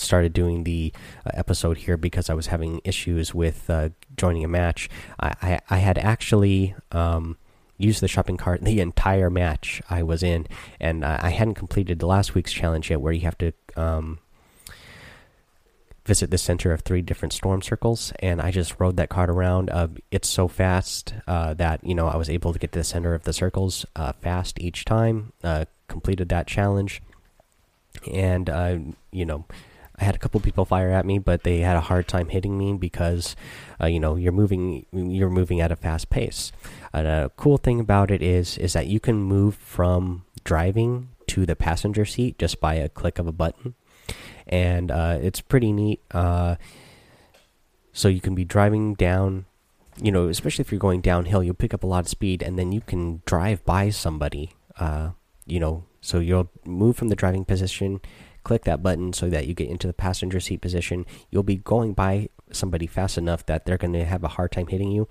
started 0.00 0.32
doing 0.32 0.64
the 0.64 0.92
uh, 1.26 1.30
episode 1.34 1.78
here 1.78 1.96
because 1.96 2.30
I 2.30 2.34
was 2.34 2.46
having 2.46 2.80
issues 2.84 3.34
with 3.34 3.68
uh, 3.68 3.90
joining 4.16 4.44
a 4.44 4.48
match. 4.48 4.88
I, 5.18 5.34
I, 5.42 5.60
I 5.70 5.76
had 5.78 5.98
actually 5.98 6.74
um, 6.92 7.36
used 7.78 8.02
the 8.02 8.08
shopping 8.08 8.36
cart 8.36 8.60
the 8.64 8.80
entire 8.80 9.30
match 9.30 9.82
I 9.90 10.02
was 10.02 10.22
in, 10.22 10.46
and 10.78 11.04
I 11.04 11.30
hadn't 11.30 11.54
completed 11.54 11.98
the 11.98 12.06
last 12.06 12.34
week's 12.34 12.52
challenge 12.52 12.90
yet, 12.90 13.00
where 13.00 13.12
you 13.12 13.22
have 13.22 13.38
to 13.38 13.52
um, 13.76 14.18
visit 16.10 16.30
the 16.30 16.38
center 16.38 16.72
of 16.72 16.80
three 16.80 17.02
different 17.02 17.32
storm 17.32 17.62
circles. 17.62 18.12
And 18.18 18.40
I 18.40 18.50
just 18.50 18.80
rode 18.80 18.96
that 18.96 19.08
cart 19.08 19.30
around. 19.30 19.70
Uh, 19.70 19.88
it's 20.10 20.28
so 20.28 20.48
fast 20.48 21.14
uh, 21.28 21.54
that 21.54 21.84
you 21.84 21.94
know 21.94 22.08
I 22.08 22.16
was 22.16 22.28
able 22.28 22.52
to 22.52 22.58
get 22.58 22.72
to 22.72 22.80
the 22.80 22.84
center 22.84 23.14
of 23.14 23.22
the 23.22 23.32
circles 23.32 23.86
uh, 23.96 24.12
fast 24.14 24.60
each 24.60 24.84
time. 24.84 25.32
Uh, 25.44 25.66
completed 25.88 26.28
that 26.28 26.46
challenge, 26.46 27.00
and 28.10 28.96
you 29.12 29.24
know 29.24 29.44
I 30.00 30.04
had 30.04 30.14
a 30.14 30.18
couple 30.18 30.40
people 30.40 30.64
fire 30.64 30.90
at 30.90 31.04
me, 31.04 31.18
but 31.18 31.42
they 31.42 31.58
had 31.60 31.76
a 31.76 31.82
hard 31.82 32.08
time 32.08 32.28
hitting 32.28 32.56
me 32.56 32.72
because, 32.72 33.36
uh, 33.80 33.86
you 33.86 34.00
know, 34.00 34.16
you're 34.16 34.32
moving 34.32 34.86
you're 34.92 35.28
moving 35.28 35.60
at 35.60 35.70
a 35.70 35.76
fast 35.76 36.08
pace. 36.08 36.52
And 36.92 37.06
a 37.06 37.30
cool 37.36 37.58
thing 37.58 37.80
about 37.80 38.10
it 38.10 38.22
is 38.22 38.56
is 38.56 38.72
that 38.72 38.86
you 38.86 38.98
can 38.98 39.22
move 39.22 39.56
from 39.56 40.24
driving 40.42 41.08
to 41.28 41.44
the 41.44 41.54
passenger 41.54 42.04
seat 42.04 42.38
just 42.38 42.60
by 42.60 42.74
a 42.74 42.88
click 42.88 43.18
of 43.18 43.26
a 43.26 43.32
button, 43.32 43.74
and 44.46 44.90
uh, 44.90 45.18
it's 45.20 45.40
pretty 45.40 45.72
neat. 45.72 46.00
Uh, 46.12 46.56
so 47.92 48.08
you 48.08 48.20
can 48.20 48.34
be 48.34 48.44
driving 48.44 48.94
down, 48.94 49.44
you 50.00 50.10
know, 50.10 50.28
especially 50.28 50.62
if 50.62 50.72
you're 50.72 50.78
going 50.78 51.02
downhill, 51.02 51.42
you'll 51.42 51.54
pick 51.54 51.74
up 51.74 51.82
a 51.82 51.86
lot 51.86 52.00
of 52.00 52.08
speed, 52.08 52.42
and 52.42 52.58
then 52.58 52.72
you 52.72 52.80
can 52.80 53.20
drive 53.26 53.64
by 53.66 53.90
somebody. 53.90 54.54
Uh, 54.78 55.10
you 55.46 55.60
know, 55.60 55.84
so 56.00 56.20
you'll 56.20 56.48
move 56.64 56.96
from 56.96 57.08
the 57.08 57.16
driving 57.16 57.44
position 57.44 58.00
click 58.44 58.64
that 58.64 58.82
button 58.82 59.12
so 59.12 59.28
that 59.28 59.46
you 59.46 59.54
get 59.54 59.68
into 59.68 59.86
the 59.86 59.92
passenger 59.92 60.40
seat 60.40 60.60
position. 60.60 61.06
You'll 61.30 61.42
be 61.42 61.56
going 61.56 61.92
by 61.92 62.28
somebody 62.52 62.86
fast 62.86 63.18
enough 63.18 63.46
that 63.46 63.64
they're 63.64 63.78
going 63.78 63.92
to 63.92 64.04
have 64.04 64.24
a 64.24 64.28
hard 64.28 64.52
time 64.52 64.66
hitting 64.66 64.90
you, 64.90 65.08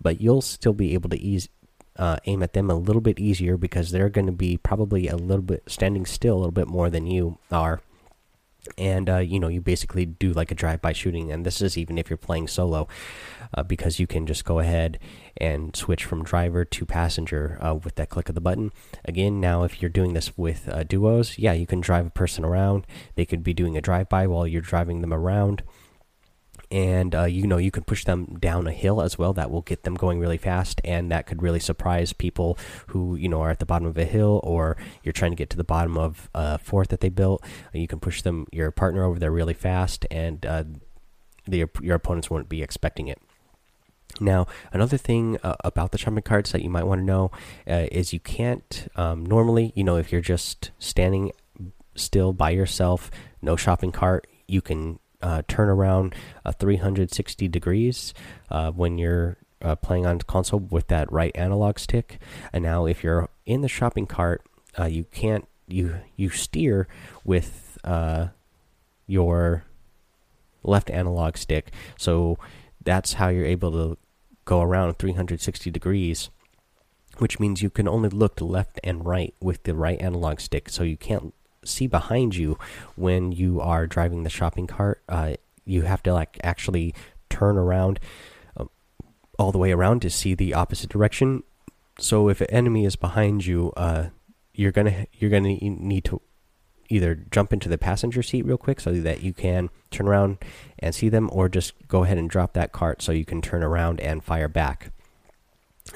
but 0.00 0.20
you'll 0.20 0.42
still 0.42 0.72
be 0.72 0.94
able 0.94 1.10
to 1.10 1.18
ease, 1.18 1.48
uh, 1.96 2.16
aim 2.26 2.42
at 2.42 2.52
them 2.52 2.70
a 2.70 2.74
little 2.74 3.02
bit 3.02 3.18
easier 3.18 3.56
because 3.56 3.90
they're 3.90 4.08
going 4.08 4.26
to 4.26 4.32
be 4.32 4.56
probably 4.56 5.08
a 5.08 5.16
little 5.16 5.42
bit 5.42 5.62
standing 5.66 6.06
still 6.06 6.34
a 6.34 6.38
little 6.38 6.50
bit 6.52 6.68
more 6.68 6.90
than 6.90 7.06
you 7.06 7.38
are 7.50 7.80
and 8.76 9.08
uh, 9.08 9.18
you 9.18 9.40
know 9.40 9.48
you 9.48 9.60
basically 9.60 10.06
do 10.06 10.32
like 10.32 10.50
a 10.50 10.54
drive-by 10.54 10.92
shooting. 10.92 11.30
And 11.32 11.44
this 11.44 11.62
is 11.62 11.78
even 11.78 11.98
if 11.98 12.10
you're 12.10 12.16
playing 12.16 12.48
solo 12.48 12.88
uh, 13.54 13.62
because 13.62 13.98
you 13.98 14.06
can 14.06 14.26
just 14.26 14.44
go 14.44 14.58
ahead 14.58 14.98
and 15.36 15.74
switch 15.74 16.04
from 16.04 16.24
driver 16.24 16.64
to 16.64 16.86
passenger 16.86 17.58
uh, 17.60 17.74
with 17.74 17.94
that 17.96 18.10
click 18.10 18.28
of 18.28 18.34
the 18.34 18.40
button. 18.40 18.72
Again 19.04 19.40
now 19.40 19.62
if 19.64 19.80
you're 19.80 19.88
doing 19.88 20.14
this 20.14 20.36
with 20.36 20.68
uh, 20.68 20.84
duos 20.84 21.38
yeah 21.38 21.52
you 21.52 21.66
can 21.66 21.80
drive 21.80 22.06
a 22.06 22.10
person 22.10 22.44
around. 22.44 22.86
They 23.14 23.24
could 23.24 23.42
be 23.42 23.54
doing 23.54 23.76
a 23.76 23.80
drive-by 23.80 24.26
while 24.26 24.46
you're 24.46 24.62
driving 24.62 25.00
them 25.00 25.12
around 25.12 25.62
and 26.70 27.14
uh, 27.14 27.24
you 27.24 27.46
know 27.46 27.56
you 27.56 27.70
can 27.70 27.82
push 27.82 28.04
them 28.04 28.36
down 28.38 28.66
a 28.66 28.72
hill 28.72 29.00
as 29.02 29.18
well 29.18 29.32
that 29.32 29.50
will 29.50 29.62
get 29.62 29.82
them 29.82 29.94
going 29.94 30.20
really 30.20 30.38
fast 30.38 30.80
and 30.84 31.10
that 31.10 31.26
could 31.26 31.42
really 31.42 31.60
surprise 31.60 32.12
people 32.12 32.56
who 32.88 33.16
you 33.16 33.28
know 33.28 33.40
are 33.40 33.50
at 33.50 33.58
the 33.58 33.66
bottom 33.66 33.86
of 33.86 33.98
a 33.98 34.04
hill 34.04 34.40
or 34.44 34.76
you're 35.02 35.12
trying 35.12 35.32
to 35.32 35.36
get 35.36 35.50
to 35.50 35.56
the 35.56 35.64
bottom 35.64 35.96
of 35.96 36.30
a 36.34 36.58
fort 36.58 36.88
that 36.88 37.00
they 37.00 37.08
built. 37.08 37.44
You 37.72 37.88
can 37.88 38.00
push 38.00 38.22
them 38.22 38.46
your 38.52 38.70
partner 38.70 39.04
over 39.04 39.18
there 39.18 39.30
really 39.30 39.54
fast 39.54 40.06
and 40.10 40.44
uh, 40.46 40.64
the, 41.46 41.68
your 41.80 41.96
opponents 41.96 42.30
won't 42.30 42.48
be 42.48 42.62
expecting 42.62 43.08
it. 43.08 43.20
Now, 44.20 44.46
another 44.72 44.96
thing 44.96 45.38
uh, 45.42 45.56
about 45.64 45.92
the 45.92 45.98
shopping 45.98 46.22
carts 46.22 46.52
that 46.52 46.62
you 46.62 46.70
might 46.70 46.84
want 46.84 47.00
to 47.00 47.04
know 47.04 47.30
uh, 47.66 47.86
is 47.92 48.12
you 48.12 48.20
can't 48.20 48.88
um, 48.96 49.24
normally, 49.24 49.72
you 49.76 49.84
know, 49.84 49.96
if 49.96 50.10
you're 50.10 50.20
just 50.20 50.72
standing 50.78 51.32
still 51.94 52.32
by 52.32 52.50
yourself, 52.50 53.10
no 53.40 53.56
shopping 53.56 53.92
cart, 53.92 54.26
you 54.48 54.60
can 54.60 54.98
uh, 55.22 55.42
turn 55.48 55.68
around 55.68 56.14
uh, 56.44 56.52
360 56.52 57.48
degrees 57.48 58.14
uh, 58.50 58.70
when 58.70 58.98
you're 58.98 59.36
uh, 59.62 59.76
playing 59.76 60.06
on 60.06 60.18
console 60.20 60.60
with 60.60 60.88
that 60.88 61.10
right 61.12 61.32
analog 61.34 61.78
stick. 61.78 62.18
And 62.52 62.64
now, 62.64 62.86
if 62.86 63.04
you're 63.04 63.28
in 63.46 63.60
the 63.60 63.68
shopping 63.68 64.06
cart, 64.06 64.42
uh, 64.78 64.84
you 64.84 65.04
can't 65.04 65.46
you 65.68 66.00
you 66.16 66.30
steer 66.30 66.88
with 67.24 67.78
uh, 67.84 68.28
your 69.06 69.64
left 70.62 70.90
analog 70.90 71.36
stick. 71.36 71.72
So 71.96 72.38
that's 72.82 73.14
how 73.14 73.28
you're 73.28 73.44
able 73.46 73.72
to 73.72 73.98
go 74.44 74.62
around 74.62 74.98
360 74.98 75.70
degrees. 75.70 76.30
Which 77.18 77.38
means 77.38 77.60
you 77.60 77.68
can 77.68 77.86
only 77.86 78.08
look 78.08 78.36
to 78.36 78.46
left 78.46 78.80
and 78.82 79.04
right 79.04 79.34
with 79.42 79.64
the 79.64 79.74
right 79.74 80.00
analog 80.00 80.40
stick, 80.40 80.70
so 80.70 80.82
you 80.82 80.96
can't 80.96 81.34
see 81.70 81.86
behind 81.86 82.36
you 82.36 82.58
when 82.96 83.32
you 83.32 83.60
are 83.60 83.86
driving 83.86 84.22
the 84.22 84.30
shopping 84.30 84.66
cart. 84.66 85.02
Uh, 85.08 85.34
you 85.64 85.82
have 85.82 86.02
to 86.02 86.12
like 86.12 86.38
actually 86.42 86.94
turn 87.28 87.56
around 87.56 88.00
uh, 88.56 88.64
all 89.38 89.52
the 89.52 89.58
way 89.58 89.72
around 89.72 90.02
to 90.02 90.10
see 90.10 90.34
the 90.34 90.52
opposite 90.54 90.90
direction. 90.90 91.42
So 91.98 92.28
if 92.28 92.40
an 92.40 92.50
enemy 92.50 92.84
is 92.84 92.96
behind 92.96 93.46
you, 93.46 93.72
uh, 93.76 94.06
you're 94.54 94.72
gonna 94.72 95.06
you're 95.12 95.30
gonna 95.30 95.56
need 95.60 96.04
to 96.06 96.20
either 96.88 97.14
jump 97.30 97.52
into 97.52 97.68
the 97.68 97.78
passenger 97.78 98.22
seat 98.22 98.44
real 98.44 98.58
quick 98.58 98.80
so 98.80 98.92
that 98.92 99.22
you 99.22 99.32
can 99.32 99.70
turn 99.90 100.08
around 100.08 100.38
and 100.78 100.94
see 100.94 101.08
them, 101.08 101.30
or 101.32 101.48
just 101.48 101.72
go 101.86 102.02
ahead 102.02 102.18
and 102.18 102.28
drop 102.28 102.52
that 102.54 102.72
cart 102.72 103.00
so 103.00 103.12
you 103.12 103.24
can 103.24 103.40
turn 103.40 103.62
around 103.62 104.00
and 104.00 104.24
fire 104.24 104.48
back. 104.48 104.90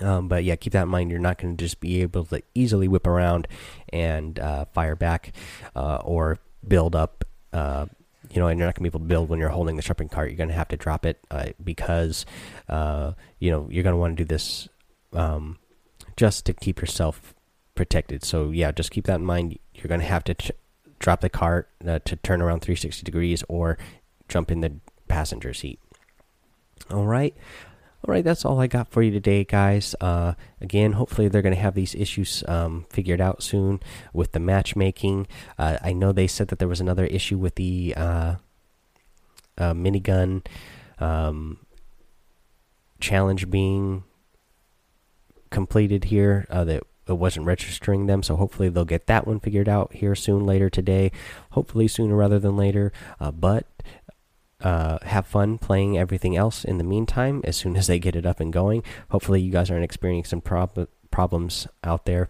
Um, 0.01 0.29
but 0.29 0.45
yeah, 0.45 0.57
keep 0.57 0.73
that 0.73 0.85
in 0.85 0.89
mind. 0.89 1.11
You're 1.11 1.21
not 1.21 1.39
going 1.39 1.57
to 1.57 1.65
just 1.65 1.81
be 1.81 2.03
able 2.03 2.25
to 2.27 2.43
easily 2.55 2.89
whip 2.89 3.07
around 3.07 3.47
and 3.93 4.39
uh, 4.39 4.65
fire 4.67 4.97
back 4.97 5.33
uh, 5.77 5.97
or 5.97 6.39
build 6.67 6.97
up. 6.97 7.25
Uh, 7.53 7.87
you 8.31 8.41
know, 8.41 8.49
and 8.49 8.59
you're 8.59 8.67
not 8.67 8.75
going 8.75 8.85
to 8.85 8.91
be 8.91 8.97
able 8.97 9.01
to 9.01 9.07
build 9.07 9.29
when 9.29 9.39
you're 9.39 9.51
holding 9.51 9.77
the 9.77 9.83
shopping 9.83 10.09
cart. 10.09 10.31
You're 10.31 10.37
going 10.37 10.49
to 10.49 10.55
have 10.55 10.69
to 10.69 10.77
drop 10.77 11.07
it 11.07 11.21
uh, 11.31 11.51
because 11.63 12.27
uh, 12.69 13.13
you 13.39 13.51
know 13.51 13.69
you're 13.71 13.85
going 13.85 13.93
to 13.93 13.99
want 13.99 14.17
to 14.17 14.25
do 14.25 14.27
this 14.27 14.69
um, 15.13 15.59
just 16.17 16.45
to 16.47 16.53
keep 16.53 16.81
yourself 16.81 17.35
protected. 17.75 18.25
So 18.25 18.51
yeah, 18.51 18.73
just 18.73 18.91
keep 18.91 19.05
that 19.07 19.17
in 19.17 19.25
mind. 19.25 19.59
You're 19.75 19.89
going 19.89 20.01
to 20.01 20.07
have 20.07 20.25
to 20.25 20.35
drop 20.99 21.21
the 21.21 21.29
cart 21.29 21.69
uh, 21.87 22.01
to 22.05 22.17
turn 22.17 22.41
around 22.41 22.61
360 22.61 23.05
degrees 23.05 23.45
or 23.49 23.79
jump 24.29 24.51
in 24.51 24.61
the 24.61 24.73
passenger 25.07 25.53
seat. 25.55 25.79
All 26.91 27.07
right. 27.07 27.37
All 28.07 28.13
right, 28.13 28.25
that's 28.25 28.45
all 28.45 28.61
I 28.61 28.67
got 28.67 28.89
for 28.89 29.03
you 29.03 29.11
today, 29.11 29.45
guys. 29.45 29.95
Uh, 29.99 30.35
again, 30.61 30.93
hopefully 30.93 31.29
they're 31.29 31.41
going 31.41 31.55
to 31.55 31.61
have 31.61 31.75
these 31.75 31.95
issues 31.95 32.45
um, 32.47 32.85
figured 32.91 33.21
out 33.21 33.43
soon 33.43 33.81
with 34.13 34.33
the 34.33 34.41
matchmaking. 34.41 35.27
Uh, 35.57 35.79
I 35.83 35.95
know 35.95 36.13
they 36.13 36.27
said 36.27 36.49
that 36.49 36.59
there 36.59 36.69
was 36.69 36.83
another 36.83 37.07
issue 37.07 37.39
with 37.39 37.55
the 37.55 37.95
uh, 37.97 38.35
uh 39.57 39.73
minigun 39.73 40.45
um, 40.99 41.65
challenge 43.01 43.49
being 43.49 44.05
completed 45.49 46.05
here. 46.05 46.47
Uh, 46.51 46.65
that 46.65 46.83
it 47.09 47.13
wasn't 47.15 47.47
registering 47.47 48.05
them, 48.05 48.23
so 48.23 48.37
hopefully 48.37 48.69
they'll 48.69 48.85
get 48.85 49.07
that 49.07 49.27
one 49.27 49.41
figured 49.41 49.69
out 49.69 49.95
here 49.95 50.15
soon, 50.15 50.45
later 50.45 50.69
today. 50.69 51.11
Hopefully 51.53 51.89
sooner 51.89 52.17
rather 52.17 52.39
than 52.39 52.55
later. 52.55 52.93
Uh, 53.19 53.31
but 53.31 53.67
uh, 54.65 54.99
have 55.03 55.27
fun 55.27 55.59
playing 55.59 55.97
everything 55.97 56.37
else 56.37 56.65
in 56.65 56.79
the 56.79 56.85
meantime 56.85 57.43
as 57.45 57.57
soon 57.57 57.77
as 57.77 57.87
they 57.87 57.99
get 57.99 58.17
it 58.17 58.27
up 58.27 58.41
and 58.41 58.53
going. 58.53 58.83
Hopefully, 59.11 59.41
you 59.41 59.53
guys 59.53 59.71
aren't 59.71 59.85
experiencing 59.85 60.29
some 60.29 60.41
prob 60.41 60.89
problems 61.11 61.69
out 61.85 62.07
there. 62.07 62.29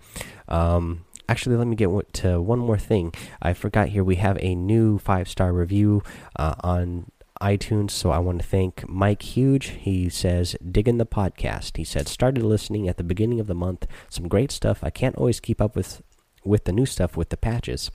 Um, 0.48 1.06
actually, 1.28 1.56
let 1.56 1.68
me 1.68 1.76
get 1.76 1.88
to 2.14 2.42
one 2.42 2.58
more 2.58 2.76
thing. 2.76 3.14
I 3.40 3.54
forgot 3.54 3.88
here 3.88 4.04
we 4.04 4.16
have 4.16 4.36
a 4.40 4.54
new 4.54 4.98
five 4.98 5.28
star 5.28 5.52
review 5.52 6.02
uh, 6.36 6.56
on 6.60 7.10
iTunes. 7.40 7.92
So 7.92 8.10
I 8.10 8.18
want 8.18 8.40
to 8.40 8.46
thank 8.46 8.88
Mike 8.88 9.22
Huge. 9.22 9.66
He 9.68 10.08
says, 10.08 10.56
digging 10.70 10.98
the 10.98 11.06
podcast. 11.06 11.76
He 11.76 11.84
said, 11.84 12.08
started 12.08 12.42
listening 12.42 12.88
at 12.88 12.96
the 12.96 13.04
beginning 13.04 13.40
of 13.40 13.46
the 13.46 13.54
month. 13.54 13.86
Some 14.08 14.28
great 14.28 14.50
stuff. 14.50 14.82
I 14.82 14.90
can't 14.90 15.16
always 15.16 15.40
keep 15.40 15.60
up 15.60 15.76
with 15.76 16.02
with 16.44 16.64
the 16.64 16.72
new 16.72 16.86
stuff 16.86 17.16
with 17.16 17.30
the 17.30 17.36
patches. 17.36 17.90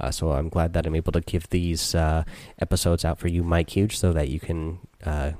Uh, 0.00 0.10
so 0.10 0.32
I'm 0.32 0.48
glad 0.48 0.72
that 0.72 0.86
I'm 0.86 0.94
able 0.94 1.12
to 1.12 1.20
give 1.20 1.48
these 1.50 1.94
uh, 1.94 2.24
episodes 2.58 3.04
out 3.04 3.18
for 3.18 3.28
you, 3.28 3.42
Mike 3.42 3.70
Huge, 3.70 3.98
so 3.98 4.12
that 4.12 4.28
you 4.28 4.40
can, 4.40 4.80
uh, 5.04 5.32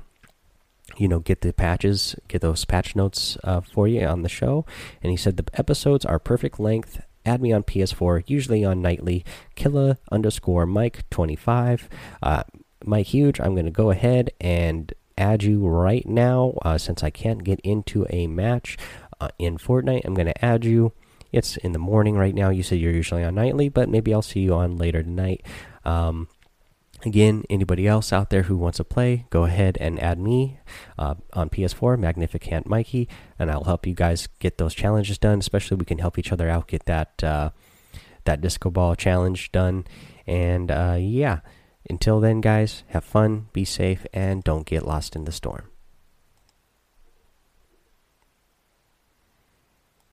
you 0.97 1.07
know, 1.07 1.19
get 1.19 1.41
the 1.41 1.53
patches, 1.53 2.15
get 2.27 2.41
those 2.41 2.65
patch 2.65 2.95
notes 2.95 3.37
uh, 3.43 3.61
for 3.61 3.87
you 3.87 4.05
on 4.05 4.21
the 4.21 4.29
show. 4.29 4.65
And 5.01 5.11
he 5.11 5.17
said 5.17 5.37
the 5.37 5.45
episodes 5.53 6.05
are 6.05 6.19
perfect 6.19 6.59
length. 6.59 7.01
Add 7.25 7.41
me 7.41 7.51
on 7.51 7.63
PS4, 7.63 8.23
usually 8.27 8.63
on 8.63 8.81
nightly. 8.81 9.25
Killa 9.55 9.97
underscore 10.11 10.65
Mike 10.65 11.09
25. 11.09 11.89
Uh, 12.21 12.43
Mike 12.83 13.07
Huge, 13.07 13.39
I'm 13.39 13.55
going 13.55 13.65
to 13.65 13.71
go 13.71 13.89
ahead 13.89 14.29
and 14.39 14.93
add 15.17 15.43
you 15.43 15.65
right 15.65 16.05
now 16.05 16.57
uh, 16.61 16.77
since 16.77 17.01
I 17.01 17.09
can't 17.09 17.43
get 17.43 17.59
into 17.61 18.05
a 18.09 18.27
match 18.27 18.77
in 19.39 19.57
Fortnite. 19.57 20.05
I'm 20.05 20.13
going 20.13 20.27
to 20.27 20.45
add 20.45 20.65
you. 20.65 20.93
It's 21.35 21.57
in 21.57 21.73
the 21.73 21.79
morning 21.79 22.15
right 22.15 22.33
now. 22.33 22.49
You 22.49 22.63
said 22.63 22.79
you're 22.79 22.93
usually 22.93 23.23
on 23.23 23.35
nightly, 23.35 23.67
but 23.67 23.89
maybe 23.89 24.13
I'll 24.13 24.21
see 24.21 24.39
you 24.39 24.53
on 24.53 24.77
later 24.77 25.03
tonight. 25.03 25.43
Um, 25.83 26.29
again, 27.05 27.43
anybody 27.49 27.85
else 27.87 28.13
out 28.13 28.29
there 28.29 28.43
who 28.43 28.55
wants 28.55 28.77
to 28.77 28.85
play, 28.85 29.25
go 29.29 29.43
ahead 29.43 29.77
and 29.81 29.99
add 29.99 30.17
me 30.17 30.59
uh, 30.97 31.15
on 31.33 31.49
PS4, 31.49 31.99
Magnificent 31.99 32.67
Mikey, 32.67 33.09
and 33.37 33.51
I'll 33.51 33.65
help 33.65 33.85
you 33.85 33.93
guys 33.93 34.29
get 34.39 34.57
those 34.57 34.73
challenges 34.73 35.17
done. 35.17 35.39
Especially, 35.39 35.75
we 35.75 35.83
can 35.85 35.99
help 35.99 36.17
each 36.17 36.31
other 36.31 36.49
out, 36.49 36.67
get 36.67 36.85
that 36.85 37.21
uh, 37.21 37.49
that 38.23 38.39
disco 38.39 38.69
ball 38.69 38.95
challenge 38.95 39.51
done. 39.51 39.85
And 40.25 40.71
uh, 40.71 40.97
yeah, 40.97 41.41
Until 41.89 42.19
then, 42.19 42.41
guys, 42.41 42.83
have 42.87 43.03
fun, 43.03 43.47
be 43.53 43.63
safe, 43.65 44.07
and 44.13 44.43
don't 44.43 44.65
get 44.65 44.85
lost 44.85 45.15
in 45.15 45.25
the 45.25 45.31
storm. 45.31 45.69